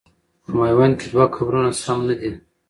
په 0.43 0.49
میوند 0.59 0.93
کې 0.99 1.07
دوه 1.13 1.25
قبرونه 1.35 1.71
سم 1.83 1.99
نه 2.07 2.15
دي. 2.19 2.31